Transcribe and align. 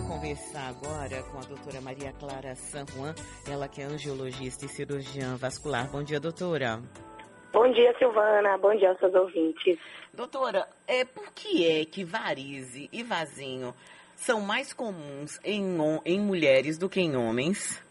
vai 0.00 0.08
conversar 0.08 0.68
agora 0.68 1.22
com 1.24 1.38
a 1.38 1.42
doutora 1.42 1.80
Maria 1.80 2.12
Clara 2.12 2.54
San 2.54 2.84
Juan, 2.86 3.14
ela 3.48 3.68
que 3.68 3.80
é 3.80 3.84
angiologista 3.84 4.64
e 4.64 4.68
cirurgiã 4.68 5.36
vascular. 5.36 5.90
Bom 5.90 6.02
dia, 6.02 6.20
doutora. 6.20 6.80
Bom 7.52 7.70
dia, 7.72 7.94
Silvana. 7.98 8.56
Bom 8.58 8.74
dia 8.76 8.90
aos 8.90 8.98
seus 8.98 9.14
ouvintes. 9.14 9.78
Doutora, 10.12 10.66
é, 10.86 11.04
por 11.04 11.32
que 11.32 11.66
é 11.66 11.84
que 11.84 12.04
varize 12.04 12.88
e 12.92 13.02
vasinho 13.02 13.74
são 14.16 14.40
mais 14.40 14.72
comuns 14.72 15.38
em, 15.44 15.78
em 16.04 16.20
mulheres 16.20 16.78
do 16.78 16.88
que 16.88 17.00
em 17.00 17.16
homens? 17.16 17.82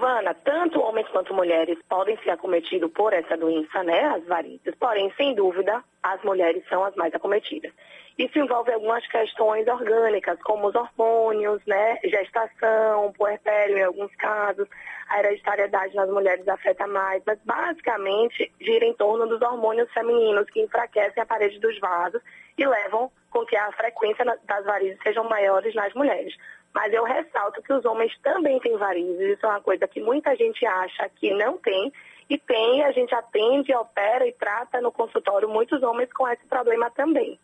Silvana, 0.00 0.32
tanto 0.32 0.80
homens 0.80 1.06
quanto 1.08 1.34
mulheres 1.34 1.78
podem 1.86 2.16
ser 2.22 2.30
acometidos 2.30 2.90
por 2.90 3.12
essa 3.12 3.36
doença, 3.36 3.82
né, 3.82 4.06
as 4.06 4.24
varizes. 4.24 4.74
Porém, 4.80 5.12
sem 5.14 5.34
dúvida, 5.34 5.84
as 6.02 6.22
mulheres 6.22 6.66
são 6.70 6.82
as 6.82 6.94
mais 6.94 7.14
acometidas. 7.14 7.70
Isso 8.18 8.38
envolve 8.38 8.72
algumas 8.72 9.06
questões 9.08 9.68
orgânicas, 9.68 10.40
como 10.42 10.68
os 10.68 10.74
hormônios, 10.74 11.60
né, 11.66 11.98
gestação, 12.02 13.12
puerpério 13.12 13.76
em 13.76 13.82
alguns 13.82 14.14
casos, 14.16 14.66
a 15.10 15.18
hereditariedade 15.18 15.94
nas 15.94 16.08
mulheres 16.08 16.48
afeta 16.48 16.86
mais, 16.86 17.22
mas 17.26 17.38
basicamente 17.44 18.50
gira 18.58 18.86
em 18.86 18.94
torno 18.94 19.26
dos 19.26 19.42
hormônios 19.42 19.92
femininos 19.92 20.48
que 20.48 20.62
enfraquecem 20.62 21.22
a 21.22 21.26
parede 21.26 21.58
dos 21.60 21.78
vasos 21.78 22.22
e 22.56 22.66
levam 22.66 23.10
com 23.30 23.44
que 23.44 23.56
a 23.56 23.70
frequência 23.72 24.24
das 24.24 24.64
varizes 24.64 24.98
sejam 25.02 25.24
maiores 25.24 25.74
nas 25.74 25.92
mulheres. 25.92 26.34
Mas 26.74 26.92
eu 26.92 27.04
ressalto 27.04 27.62
que 27.62 27.72
os 27.72 27.84
homens 27.84 28.16
também 28.22 28.60
têm 28.60 28.76
varizes, 28.76 29.20
isso 29.20 29.44
é 29.44 29.48
uma 29.48 29.60
coisa 29.60 29.88
que 29.88 30.00
muita 30.00 30.34
gente 30.36 30.64
acha 30.64 31.08
que 31.16 31.34
não 31.34 31.58
tem, 31.58 31.92
e 32.28 32.38
tem, 32.38 32.84
a 32.84 32.92
gente 32.92 33.12
atende, 33.12 33.74
opera 33.74 34.26
e 34.26 34.32
trata 34.32 34.80
no 34.80 34.92
consultório 34.92 35.48
muitos 35.48 35.82
homens 35.82 36.12
com 36.12 36.28
esse 36.28 36.46
problema 36.46 36.88
também. 36.90 37.38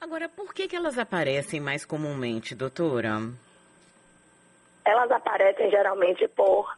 Agora, 0.00 0.28
por 0.28 0.52
que, 0.52 0.66
que 0.66 0.74
elas 0.74 0.98
aparecem 0.98 1.60
mais 1.60 1.84
comumente, 1.86 2.56
doutora? 2.56 3.20
Elas 4.84 5.08
aparecem 5.12 5.70
geralmente 5.70 6.26
por 6.26 6.76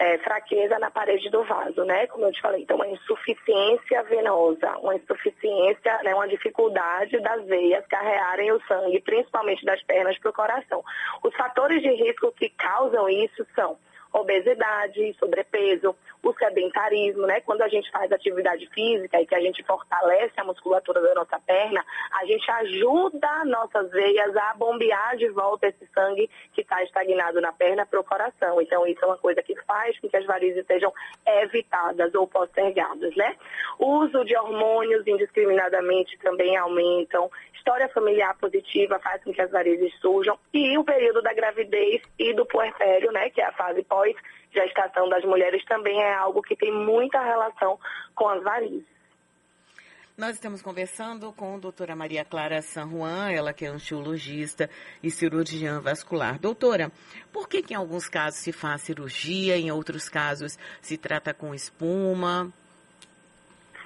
é, 0.00 0.16
fraqueza 0.16 0.78
na 0.78 0.90
parede 0.90 1.28
do 1.28 1.44
vaso, 1.44 1.84
né? 1.84 2.06
Como 2.06 2.24
eu 2.24 2.32
te 2.32 2.40
falei, 2.40 2.62
então 2.62 2.76
uma 2.76 2.88
insuficiência 2.88 4.02
venosa, 4.04 4.78
uma 4.78 4.96
insuficiência, 4.96 6.00
né, 6.02 6.14
uma 6.14 6.26
dificuldade 6.26 7.20
das 7.20 7.44
veias 7.44 7.86
carrearem 7.86 8.50
o 8.50 8.60
sangue, 8.66 8.98
principalmente 9.02 9.62
das 9.62 9.82
pernas 9.82 10.18
para 10.18 10.30
o 10.30 10.32
coração. 10.32 10.82
Os 11.22 11.34
fatores 11.36 11.82
de 11.82 11.90
risco 11.90 12.32
que 12.32 12.48
causam 12.48 13.10
isso 13.10 13.46
são 13.54 13.76
obesidade, 14.12 15.14
sobrepeso, 15.18 15.94
o 16.22 16.32
sedentarismo, 16.34 17.26
né? 17.26 17.40
Quando 17.40 17.62
a 17.62 17.68
gente 17.68 17.90
faz 17.90 18.10
atividade 18.12 18.66
física 18.74 19.20
e 19.20 19.26
que 19.26 19.34
a 19.34 19.40
gente 19.40 19.62
fortalece 19.62 20.32
a 20.36 20.44
musculatura 20.44 21.00
da 21.00 21.14
nossa 21.14 21.38
perna, 21.40 21.84
a 22.12 22.24
gente 22.26 22.50
ajuda 22.50 23.44
nossas 23.46 23.90
veias 23.90 24.36
a 24.36 24.54
bombear 24.54 25.16
de 25.16 25.28
volta 25.28 25.68
esse 25.68 25.86
sangue 25.94 26.28
que 26.52 26.60
está 26.60 26.82
estagnado 26.82 27.40
na 27.40 27.52
perna 27.52 27.86
para 27.86 28.00
o 28.00 28.04
coração. 28.04 28.60
Então, 28.60 28.86
isso 28.86 29.02
é 29.02 29.06
uma 29.06 29.16
coisa 29.16 29.42
que 29.42 29.54
faz 29.62 29.98
com 29.98 30.08
que 30.08 30.16
as 30.16 30.26
varizes 30.26 30.66
sejam 30.66 30.92
evitadas 31.26 32.14
ou 32.14 32.26
postergadas, 32.26 33.14
né? 33.16 33.36
O 33.78 34.00
uso 34.00 34.24
de 34.24 34.36
hormônios 34.36 35.06
indiscriminadamente 35.06 36.18
também 36.18 36.56
aumentam. 36.56 37.30
História 37.54 37.88
familiar 37.88 38.36
positiva 38.38 38.98
faz 38.98 39.22
com 39.22 39.32
que 39.32 39.40
as 39.40 39.50
varizes 39.50 39.94
surjam. 40.00 40.38
E 40.52 40.76
o 40.78 40.84
período 40.84 41.22
da 41.22 41.32
gravidez 41.32 42.02
e 42.18 42.32
do 42.34 42.44
puerpério, 42.46 43.12
né? 43.12 43.30
Que 43.30 43.40
é 43.40 43.46
a 43.46 43.52
fase 43.52 43.82
pós 43.82 43.99
gestação 44.52 45.08
das 45.08 45.24
mulheres 45.24 45.64
também 45.64 46.00
é 46.02 46.14
algo 46.14 46.42
que 46.42 46.56
tem 46.56 46.72
muita 46.72 47.20
relação 47.22 47.78
com 48.14 48.28
as 48.28 48.42
varizes. 48.42 48.84
Nós 50.20 50.34
estamos 50.34 50.60
conversando 50.60 51.32
com 51.32 51.54
a 51.54 51.58
doutora 51.58 51.96
Maria 51.96 52.26
Clara 52.26 52.60
San 52.60 52.90
Juan, 52.90 53.30
ela 53.30 53.54
que 53.54 53.64
é 53.64 53.68
angiologista 53.68 54.68
e 55.02 55.10
cirurgiã 55.10 55.80
vascular. 55.80 56.38
Doutora, 56.38 56.92
por 57.32 57.48
que, 57.48 57.62
que 57.62 57.72
em 57.72 57.76
alguns 57.76 58.06
casos 58.06 58.40
se 58.40 58.52
faz 58.52 58.82
cirurgia, 58.82 59.56
em 59.56 59.70
outros 59.70 60.10
casos 60.10 60.58
se 60.82 60.98
trata 60.98 61.32
com 61.32 61.54
espuma? 61.54 62.52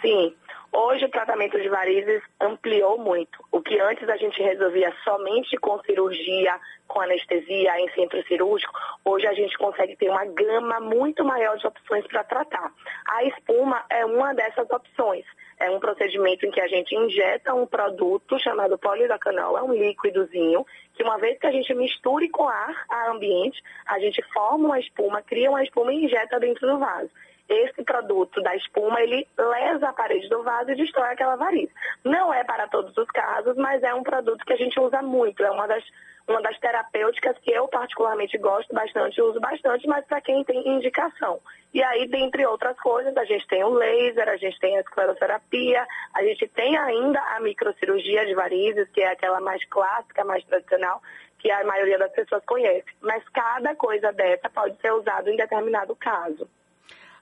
Sim, 0.00 0.34
Hoje 0.76 1.04
o 1.04 1.08
tratamento 1.08 1.56
de 1.56 1.68
varizes 1.68 2.20
ampliou 2.40 2.98
muito. 2.98 3.38
O 3.52 3.62
que 3.62 3.78
antes 3.78 4.08
a 4.08 4.16
gente 4.16 4.42
resolvia 4.42 4.92
somente 5.04 5.56
com 5.58 5.80
cirurgia, 5.84 6.58
com 6.88 7.00
anestesia 7.00 7.78
em 7.78 7.88
centro 7.90 8.20
cirúrgico, 8.26 8.72
hoje 9.04 9.24
a 9.24 9.32
gente 9.34 9.56
consegue 9.56 9.94
ter 9.94 10.10
uma 10.10 10.24
gama 10.24 10.80
muito 10.80 11.24
maior 11.24 11.56
de 11.58 11.64
opções 11.64 12.04
para 12.08 12.24
tratar. 12.24 12.72
A 13.06 13.22
espuma 13.22 13.84
é 13.88 14.04
uma 14.04 14.34
dessas 14.34 14.68
opções. 14.68 15.24
É 15.60 15.70
um 15.70 15.78
procedimento 15.78 16.44
em 16.44 16.50
que 16.50 16.60
a 16.60 16.66
gente 16.66 16.92
injeta 16.92 17.54
um 17.54 17.68
produto 17.68 18.36
chamado 18.41 18.76
polidacanol, 18.76 19.56
é 19.56 19.62
um 19.62 19.72
líquidozinho, 19.72 20.66
que 20.94 21.04
uma 21.04 21.18
vez 21.18 21.38
que 21.38 21.46
a 21.46 21.52
gente 21.52 21.72
misture 21.72 22.28
com 22.30 22.48
ar, 22.48 22.84
ar 22.91 23.10
ambiente, 23.10 23.62
a 23.86 24.00
gente 24.00 24.20
forma 24.32 24.66
uma 24.66 24.80
espuma, 24.80 25.22
cria 25.22 25.50
uma 25.50 25.62
espuma 25.62 25.94
e 25.94 26.04
injeta 26.04 26.41
dentro 26.41 26.66
do 26.66 26.80
vaso 26.80 27.10
esse 27.49 27.82
produto 27.84 28.41
da 28.43 28.55
espuma, 28.56 29.00
ele 29.00 29.27
lesa 29.37 29.88
a 29.88 29.93
parede 29.93 30.28
do 30.28 30.43
vaso 30.43 30.71
e 30.71 30.77
destrói 30.77 31.09
aquela 31.09 31.37
variz. 31.37 31.71
Não 32.03 32.32
é 32.32 32.43
para 32.43 32.66
todos 32.69 32.97
os 32.97 33.09
casos, 33.09 33.56
mas 33.56 33.82
é 33.82 33.94
um 33.94 34.03
produto 34.03 34.44
que 34.44 34.53
a 34.53 34.56
gente 34.56 34.78
usa 34.81 35.03
muito. 35.03 35.44
É 35.44 35.50
uma 35.50 35.66
das, 35.66 35.84
uma 36.27 36.41
das 36.41 36.59
terapêuticas 36.59 37.37
que 37.38 37.50
eu 37.53 37.69
particularmente 37.69 38.38
gosto 38.38 38.75
bastante, 38.75 39.21
uso 39.21 39.38
bastante, 39.41 39.87
mas 39.87 40.06
para 40.06 40.21
quem 40.22 40.43
tem 40.44 40.66
indicação. 40.69 41.41
E 41.72 41.83
aí, 41.83 42.06
dentre 42.09 42.47
outras 42.47 42.78
coisas, 42.81 43.15
a 43.16 43.25
gente 43.25 43.47
tem 43.47 43.62
o 43.62 43.71
laser, 43.75 44.28
a 44.28 44.37
gente 44.37 44.59
tem 44.59 44.78
a 44.78 44.81
escleroterapia, 44.81 45.87
a 46.15 46.22
gente 46.22 46.49
tem 46.49 46.78
ainda 46.78 47.21
a 47.37 47.41
microcirurgia 47.41 48.25
de 48.25 48.34
varizes, 48.34 48.88
que 48.91 49.03
é 49.03 49.10
aquela 49.10 49.41
mais 49.41 49.62
clássica, 49.66 50.25
mais 50.25 50.43
tradicional, 50.44 51.03
que 51.38 51.50
a 51.50 51.62
maioria 51.65 51.99
das 51.99 52.12
pessoas 52.12 52.43
conhece. 52.47 52.87
Mas 53.03 53.22
cada 53.28 53.75
coisa 53.75 54.12
dessa 54.12 54.49
pode 54.49 54.81
ser 54.81 54.93
usada 54.93 55.31
em 55.31 55.37
determinado 55.37 55.94
caso. 55.97 56.49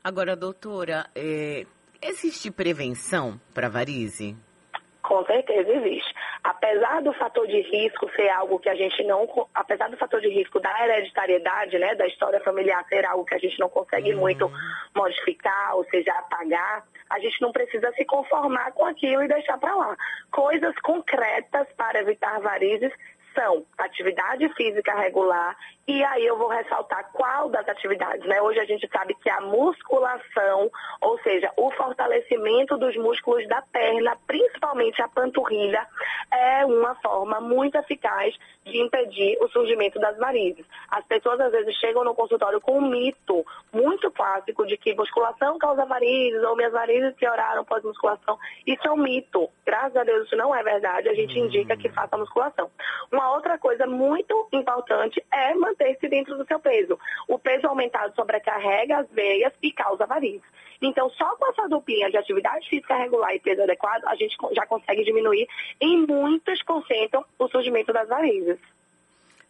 Agora, 0.05 0.35
doutora, 0.35 1.07
é, 1.15 1.65
existe 2.03 2.51
prevenção 2.51 3.41
para 3.55 3.69
varize? 3.69 4.37
Com 5.01 5.25
certeza 5.27 5.71
existe. 5.71 6.13
Apesar 6.43 7.03
do 7.03 7.13
fator 7.13 7.47
de 7.47 7.61
risco 7.61 8.11
ser 8.17 8.29
algo 8.31 8.59
que 8.59 8.69
a 8.69 8.75
gente 8.75 9.05
não, 9.05 9.29
apesar 9.55 9.89
do 9.89 9.97
fator 9.97 10.21
de 10.21 10.29
risco 10.29 10.59
da 10.59 10.71
hereditariedade, 10.85 11.79
né, 11.79 11.95
da 11.95 12.07
história 12.09 12.41
familiar 12.41 12.85
ser 12.89 13.05
algo 13.05 13.25
que 13.25 13.37
a 13.37 13.39
gente 13.39 13.61
não 13.61 13.69
consegue 13.69 14.13
uhum. 14.13 14.21
muito 14.21 14.51
modificar, 14.93 15.77
ou 15.77 15.85
seja, 15.85 16.13
apagar, 16.15 16.85
a 17.09 17.21
gente 17.21 17.41
não 17.41 17.53
precisa 17.53 17.93
se 17.93 18.05
conformar 18.05 18.73
com 18.73 18.85
aquilo 18.87 19.23
e 19.23 19.29
deixar 19.29 19.57
para 19.59 19.75
lá. 19.75 19.97
Coisas 20.33 20.75
concretas 20.81 21.69
para 21.77 22.01
evitar 22.01 22.41
varizes 22.41 22.93
são 23.35 23.65
atividade 23.85 24.49
física 24.55 24.95
regular, 24.95 25.57
e 25.87 26.05
aí 26.05 26.25
eu 26.25 26.39
vou 26.39 26.49
ressaltar 26.49 27.11
qual 27.13 27.49
das 27.49 27.69
atividades, 27.69 28.25
né? 28.27 28.41
Hoje 28.41 28.61
a 28.61 28.65
gente 28.65 28.89
sabe 28.89 29.15
que 29.15 29.29
a 29.29 29.41
musculação, 29.41 30.71
ou 31.01 31.19
seja, 31.21 31.51
o 31.57 31.71
fortalecimento 31.73 32.77
dos 32.77 32.97
músculos 32.97 33.47
da 33.49 33.61
perna, 33.63 34.17
principalmente 34.27 35.03
a 35.03 35.09
panturrilha, 35.09 35.87
é 36.33 36.65
uma 36.65 36.95
forma 36.97 37.41
muito 37.41 37.77
eficaz 37.77 38.35
de 38.65 38.81
impedir 38.81 39.37
o 39.41 39.49
surgimento 39.49 39.99
das 39.99 40.17
varizes. 40.19 40.65
As 40.89 41.05
pessoas 41.07 41.41
às 41.41 41.51
vezes 41.51 41.75
chegam 41.77 42.05
no 42.05 42.15
consultório 42.15 42.61
com 42.61 42.79
um 42.79 42.89
mito 42.89 43.45
muito 43.73 44.11
clássico 44.13 44.65
de 44.67 44.77
que 44.77 44.95
musculação 44.95 45.59
causa 45.59 45.85
varizes 45.85 46.43
ou 46.45 46.57
minhas 46.57 46.73
varizes 46.73 47.15
pioraram 47.17 47.65
pós-musculação. 47.65 48.39
Isso 48.67 48.87
é 48.87 48.91
um 48.93 48.97
mito. 48.97 49.49
Graças 49.67 49.97
a 49.97 50.05
Deus 50.05 50.27
isso 50.27 50.37
não 50.37 50.55
é 50.55 50.63
verdade. 50.63 51.09
A 51.09 51.15
gente 51.15 51.39
indica 51.39 51.77
que 51.77 51.89
faça 51.89 52.17
musculação. 52.17 52.71
Uma 53.11 53.33
outra 53.33 53.59
coisa 53.59 53.72
muito 53.87 54.49
importante 54.53 55.23
é 55.33 55.55
manter-se 55.55 56.09
dentro 56.09 56.37
do 56.37 56.47
seu 56.47 56.59
peso. 56.61 56.99
O 57.29 57.39
peso 57.39 57.67
aumentado 57.67 58.15
sobrecarrega 58.15 58.99
as 58.99 59.11
veias 59.11 59.53
e 59.63 59.73
causa 59.73 60.07
varizes. 60.07 60.43
Então, 60.81 61.09
só 61.11 61.37
com 61.37 61.47
essa 61.51 61.69
duplinha 61.69 62.11
de 62.11 62.17
atividade 62.17 62.69
física 62.69 62.97
regular 62.97 63.35
e 63.35 63.41
peso 63.41 63.63
adequado, 63.63 64.05
a 64.07 64.17
gente 64.17 64.37
já 64.53 64.67
consegue 64.67 65.05
diminuir 65.05 65.47
em 65.81 66.07
muitos 66.07 66.63
por 66.65 66.85
cento 66.87 67.25
o 67.39 67.49
surgimento 67.49 67.93
das 67.93 68.09
varizes. 68.09 68.59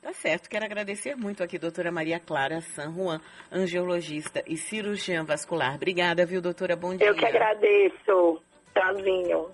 Tá 0.03 0.13
certo, 0.13 0.51
quero 0.51 0.65
agradecer 0.65 1.15
muito 1.15 1.45
aqui, 1.45 1.59
doutora 1.59 1.93
Maria 1.93 2.19
Clara 2.19 2.61
San 2.61 2.93
Juan, 2.93 3.21
angiologista 3.53 4.43
e 4.49 4.57
cirurgiã 4.57 5.25
vascular. 5.25 5.77
Obrigada, 5.77 6.27
viu, 6.27 6.43
doutora? 6.43 6.75
Bom 6.75 6.97
dia. 6.97 7.07
Eu 7.07 7.15
que 7.15 7.25
agradeço. 7.25 8.43
Tchauzinho. 8.75 9.51